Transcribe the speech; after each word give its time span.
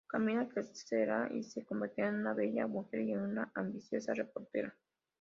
Camila 0.07 0.47
crecerá 0.49 1.29
y 1.31 1.43
se 1.43 1.63
convertirá 1.63 2.07
en 2.07 2.15
una 2.15 2.33
bella 2.33 2.65
mujer 2.65 3.01
y 3.01 3.11
en 3.13 3.19
una 3.19 3.51
ambiciosa 3.53 4.15
reportera. 4.15 4.75